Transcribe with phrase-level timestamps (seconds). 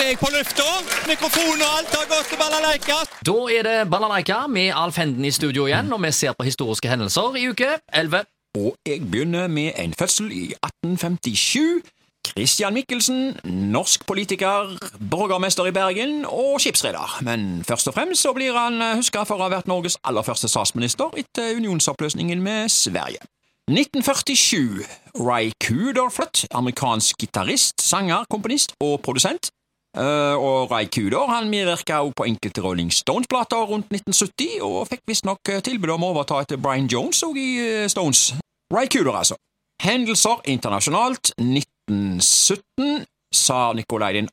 [0.00, 0.64] er jeg på lufta.
[1.08, 2.96] Mikrofon og alt har gått til balalaika.
[3.26, 6.90] Da er det Balalaika med Alf Henden i studio igjen, og vi ser på historiske
[6.90, 8.24] hendelser i uke 11.
[8.58, 10.44] Og jeg begynner med en fødsel i
[10.84, 11.82] 1857.
[12.28, 14.76] Christian Michelsen, norsk politiker,
[15.10, 17.18] borgermester i Bergen og skipsreder.
[17.22, 20.50] Men først og fremst så blir han huska for å ha vært Norges aller første
[20.50, 23.24] statsminister etter unionsoppløsningen med Sverige.
[23.68, 24.84] 1947.
[25.20, 29.50] Ray Cooder flytt, amerikansk gitarist, sanger, komponist og produsent.
[29.96, 35.00] Uh, og Ray Cooder han medvirka også på enkelte Rolling Stones-plater rundt 1970, og fikk
[35.08, 38.34] visstnok tilbud om å overta etter Brian Jones også i uh, Stones.
[38.74, 39.38] Ray Cooder, altså.
[39.82, 41.32] Hendelser internasjonalt.
[41.40, 43.06] 1917.
[43.34, 44.28] sa Nikolai 2.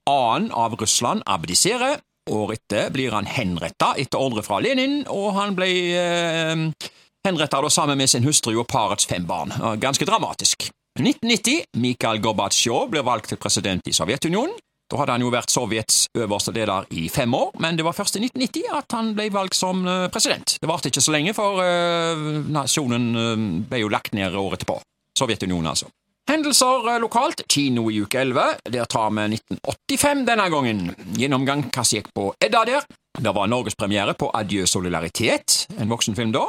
[0.51, 2.01] av Russland abdiserer.
[2.31, 6.89] Året etter blir han henretta etter ordre fra Lenin, og han ble uh,
[7.25, 9.55] henretta sammen med sin hustru og parets fem barn.
[9.79, 10.67] Ganske dramatisk.
[10.99, 11.65] 1990.
[11.83, 14.55] Mikhail Gorbatsjov blir valgt til president i Sovjetunionen.
[14.91, 18.19] Da hadde han jo vært Sovjets øverste leder i fem år, men det var først
[18.19, 19.81] i 1990 at han ble valgt som
[20.13, 20.57] president.
[20.61, 24.77] Det varte ikke så lenge, for uh, nasjonen uh, ble jo lagt ned året etterpå.
[25.17, 25.89] Sovjetunionen, altså.
[26.29, 27.43] Hendelser lokalt.
[27.49, 28.69] Kino i uke 11.
[28.73, 30.85] Der tar vi 1985 denne gangen.
[31.17, 32.87] Gjennomgang hva som gikk på Edda der.
[33.15, 36.47] Det var norgespremiere på Adjø solidaritet, en voksenfilm da.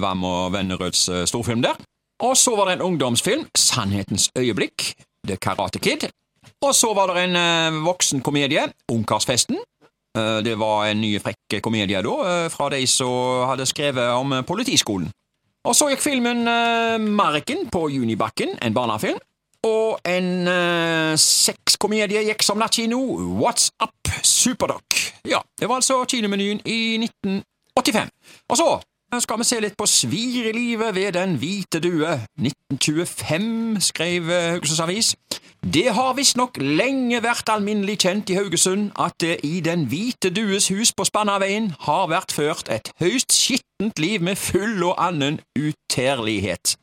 [0.00, 1.76] Vam og Vennerøds storfilm der.
[2.24, 4.94] Og så var det en ungdomsfilm, Sannhetens øyeblikk,
[5.26, 6.08] The Karate Kid.
[6.62, 9.58] Og så var det en uh, voksen komedie, Ungkarsfesten.
[10.18, 14.40] Uh, det var en ny frekk komedie da, uh, fra de som hadde skrevet om
[14.46, 15.10] politiskolen.
[15.68, 16.46] Og så gikk filmen
[17.18, 19.18] Marken på Junibakken, en barnefilm.
[19.66, 20.46] Og en
[21.18, 23.00] sexkomedie gikk som nattkino,
[23.36, 24.96] What's Up Superdoc.
[25.28, 28.08] Ja, det var altså kinomenyen i 1985.
[28.48, 28.68] Og så
[29.20, 32.16] skal vi se litt på Svir i livet ved Den hvite due.
[32.38, 35.16] 1925, skrev Haugesunds Avis.
[35.62, 40.68] Det har visstnok lenge vært alminnelig kjent i Haugesund at det i Den hvite dues
[40.70, 46.76] hus på Spannaveien har vært ført et høyst skittent liv med full og annen uterlighet.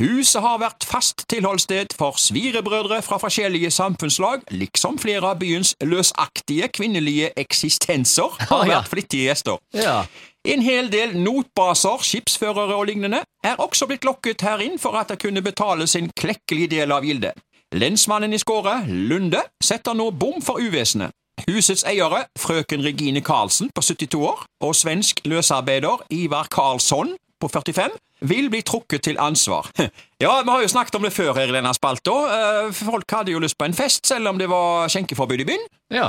[0.00, 6.72] Huset har vært fast tilholdssted for svirebrødre fra forskjellige samfunnslag, liksom flere av byens løsaktige
[6.72, 9.60] kvinnelige eksistenser har vært flittige gjester.
[9.76, 10.02] Ja.
[10.48, 15.12] En hel del notbaser, skipsførere og lignende er også blitt lokket her inn for at
[15.12, 17.36] de kunne betale sin klekkelige del av gildet.
[17.72, 21.14] Lensmannen i skåret, Lunde, setter nå bom for uvesenet.
[21.46, 27.96] Husets eiere, frøken Regine Karlsen på 72 år og svensk løsarbeider Ivar Karlsson på 45
[28.28, 29.70] vil bli trukket til ansvar.
[30.22, 32.12] Ja, vi har jo snakket om det før her i denne spalta.
[32.70, 35.64] Folk hadde jo lyst på en fest, selv om det var skjenkeforbud i byen.
[35.90, 36.04] Ja.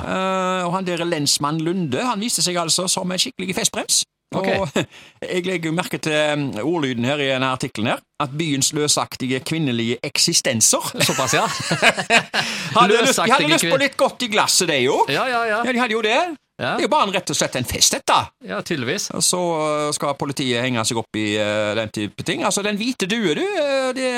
[0.67, 4.03] Og han der lensmann Lunde han viste seg altså som en skikkelig festbrems.
[4.39, 4.49] Ok.
[4.59, 4.83] Og
[5.33, 10.83] jeg legger merke til ordlyden her i denne artikkelen her, at byens løsaktige kvinnelige eksistenser
[11.07, 11.45] Såpass, ja.
[11.47, 15.03] hadde lyst, De hadde lyst på litt godt i glasset, de jo.
[15.11, 15.61] Ja, ja, ja.
[15.65, 16.19] Ja, de hadde jo det.
[16.61, 16.75] Ja.
[16.77, 18.15] Det er jo bare en rett og slett en fest, dette.
[18.45, 19.07] Ja, tydeligvis.
[19.25, 22.43] Så øh, skal politiet henge seg opp i uh, den type ting.
[22.45, 24.11] Altså, Den hvite due, du, øh, det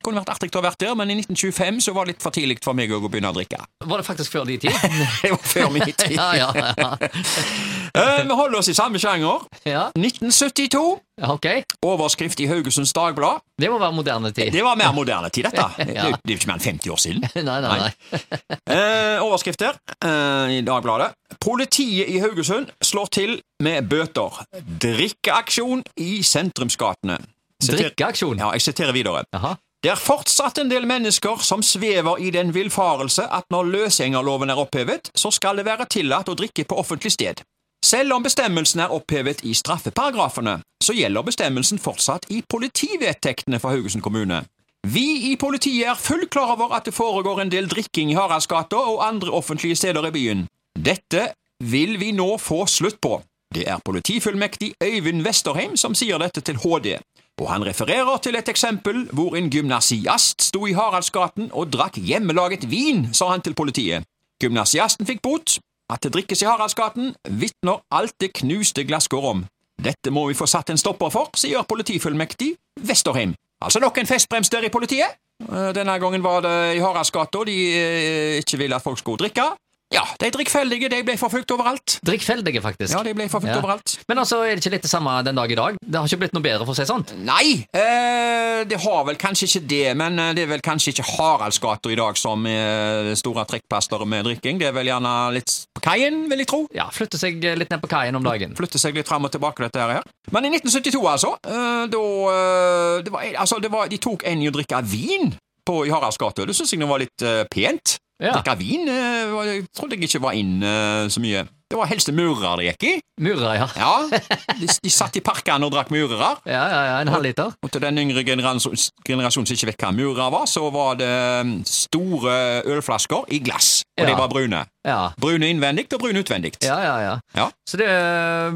[0.00, 2.32] kunne vært artig å ha vært der, men i 1925 så var det litt for
[2.32, 3.60] tidlig for meg å begynne å drikke.
[3.84, 4.72] Var det faktisk før din tid?
[5.22, 6.16] Det var før min tid.
[6.16, 6.48] ja, ja,
[6.80, 6.90] ja.
[6.96, 9.44] uh, Vi holder oss i samme sjanger.
[9.68, 9.90] ja.
[10.00, 10.96] 1972.
[11.28, 11.46] Ok.
[11.84, 13.40] Overskrift i Haugesunds Dagblad.
[13.60, 14.52] Det må være moderne tid.
[14.54, 15.66] Det var mer moderne tid, dette.
[15.84, 16.08] Det Ja.
[16.10, 17.26] det er jo ikke mer enn 50 år siden.
[17.48, 17.92] Nei, nei, nei.
[18.70, 19.76] Eh, overskrift her
[20.06, 21.10] eh, i Dagbladet.
[21.42, 23.32] Politiet i Haugesund slår til
[23.62, 24.40] med bøter.
[24.80, 27.18] Drikkeaksjon i sentrumsgatene.
[27.62, 28.38] Siter- Drikkeaksjon?
[28.40, 29.24] Ja, jeg siterer videre.
[29.36, 29.56] Aha.
[29.82, 34.60] Det er fortsatt en del mennesker som svever i den villfarelse at når løsgjengerloven er
[34.60, 37.40] opphevet, så skal det være tillatt å drikke på offentlig sted.
[37.84, 44.04] Selv om bestemmelsen er opphevet i straffeparagrafene, så gjelder bestemmelsen fortsatt i politivedtektene for Haugesund
[44.04, 44.42] kommune.
[44.88, 48.76] Vi i politiet er fullt klar over at det foregår en del drikking i Haraldsgata
[48.76, 50.46] og andre offentlige steder i byen.
[50.76, 53.20] Dette vil vi nå få slutt på.
[53.54, 56.94] Det er politifullmektig Øyvind Westerheim som sier dette til HD,
[57.40, 62.68] og han refererer til et eksempel hvor en gymnasiast sto i Haraldsgaten og drakk hjemmelaget
[62.70, 64.06] vin, sa han til politiet.
[64.40, 65.58] Gymnasiasten fikk bot.
[65.90, 67.80] At det drikkes i Haraldsgaten, vitner
[68.20, 69.46] det knuste glasskår om.
[69.80, 72.52] Dette må vi få satt en stopper for, sier politifullmektig
[72.86, 73.34] Westerheim.
[73.64, 75.16] Altså nok en festbrems der i politiet.
[75.48, 79.50] Eh, Denne gangen var det i Haraldsgata de eh, ikke ville at folk skulle drikke.
[79.90, 81.96] Ja, de drikkfeldige de ble forfulgt overalt.
[82.06, 82.92] Drikkfeldige, faktisk.
[82.94, 83.58] Ja, de ble forfulgt Ja.
[83.58, 83.96] overalt.
[84.06, 85.76] Men altså, er det ikke litt det samme den dag i dag?
[85.82, 87.02] Det har ikke blitt noe bedre, for å si sånn?
[87.26, 91.08] Nei, eh, det har vel kanskje ikke det, men eh, det er vel kanskje ikke
[91.10, 94.60] Haraldsgata i dag som er det store trekkplasteret med drikking.
[94.60, 96.60] Det er vel gjerne litt på kaien, vil jeg tro.
[96.72, 98.54] Ja, flytte seg litt ned på kaien om dagen.
[98.54, 100.02] Flytte seg litt fram og tilbake, dette her.
[100.30, 104.40] Men i 1972, altså, eh, da eh, det var, altså, det var, De tok en
[104.42, 105.34] i å drikke vin
[105.66, 106.46] på i Haraldsgata.
[106.46, 107.98] Det syns jeg nå var litt eh, pent.
[108.20, 108.34] Ja.
[108.36, 111.46] Drikke vin eh, jeg trodde jeg ikke var inn eh, så mye.
[111.70, 112.92] Det var helst murere det gikk i.
[113.22, 113.66] Murer, ja.
[113.78, 114.20] Ja,
[114.58, 116.32] De, de satt i parkene og drakk murere.
[116.44, 117.52] Ja, ja, ja, En halvliter.
[117.62, 118.74] Og til den yngre generasjon,
[119.06, 121.10] generasjonen som ikke vet hva murere var, så var det
[121.46, 122.34] mm, store
[122.74, 123.84] ølflasker i glass.
[124.00, 124.10] Og Ja.
[124.10, 124.64] de var brune.
[124.88, 124.98] Ja.
[125.20, 126.56] Brune innvendig og brune utvendig.
[126.64, 127.14] Ja, ja, ja.
[127.38, 127.48] Ja.
[127.68, 127.88] Så det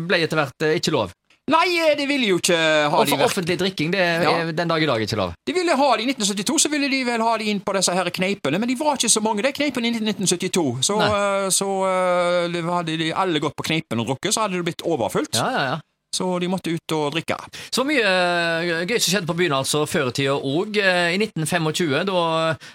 [0.08, 1.14] ble etter hvert eh, ikke lov.
[1.52, 4.52] Nei, eh, de ville jo ikke ha Og de for offentlig drikking det er Ja.
[4.52, 5.35] den dag i dag ikke lov.
[5.46, 7.93] De ville ha det I 1972 så ville de vel ha de inn på disse
[7.93, 10.79] her kneipene, men de var ikke så mange, de kneipene i 1972.
[10.81, 14.64] Så, eh, så uh, hadde de alle gått på kneipen og drukket, så hadde det
[14.64, 15.37] blitt overfullt.
[15.37, 15.79] Ja, ja, ja.
[16.14, 17.37] Så de måtte ut og drikke.
[17.75, 20.76] Så mye eh, gøy som skjedde på byen altså før i tida òg.
[20.78, 22.14] I 1925 da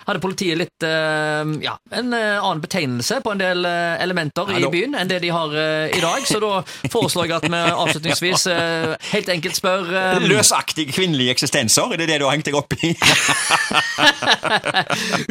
[0.07, 4.57] hadde politiet litt eh, ja, en eh, annen betegnelse på en del eh, elementer Ja,
[4.68, 6.21] i byen enn det de har eh, i dag.
[6.27, 6.51] Så da
[6.91, 12.07] foreslår jeg at vi avslutningsvis eh, helt enkelt spør eh, Løsaktige kvinnelige eksistenser, er det
[12.12, 12.85] det du har hengt deg opp i?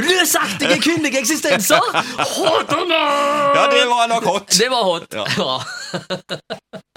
[0.08, 1.80] Løsaktige kvinnelige eksistenser!
[2.18, 3.56] Hot or not?
[3.58, 4.48] ja, det var nok hot.
[4.58, 5.14] Det var hot.
[5.14, 5.24] Ja.